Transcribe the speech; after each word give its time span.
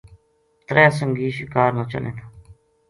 ترے 0.67 0.85
سنگی 0.97 1.27
شِکار 1.37 1.69
نا 1.77 1.83
چلیں 1.91 2.13
تھا 2.17 2.25